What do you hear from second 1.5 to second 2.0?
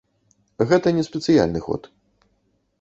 ход.